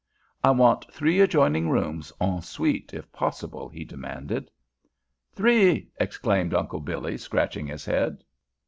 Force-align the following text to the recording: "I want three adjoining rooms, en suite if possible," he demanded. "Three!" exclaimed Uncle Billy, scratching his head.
"I 0.43 0.49
want 0.49 0.91
three 0.91 1.19
adjoining 1.19 1.69
rooms, 1.69 2.11
en 2.19 2.41
suite 2.41 2.91
if 2.91 3.11
possible," 3.11 3.69
he 3.69 3.85
demanded. 3.85 4.49
"Three!" 5.31 5.89
exclaimed 5.99 6.55
Uncle 6.55 6.79
Billy, 6.79 7.17
scratching 7.19 7.67
his 7.67 7.85
head. 7.85 8.23